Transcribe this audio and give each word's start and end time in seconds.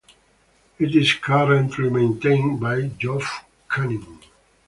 It 0.79 0.95
is 0.95 1.13
currently 1.13 1.87
maintained 1.91 2.59
by 2.59 2.87
Geoff 2.97 3.45
Kuenning. 3.69 4.23